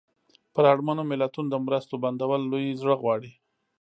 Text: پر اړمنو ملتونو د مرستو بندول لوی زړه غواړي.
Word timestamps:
پر 0.53 0.63
اړمنو 0.73 1.03
ملتونو 1.11 1.47
د 1.51 1.55
مرستو 1.65 1.93
بندول 2.03 2.41
لوی 2.51 2.77
زړه 2.81 2.95
غواړي. 3.01 3.31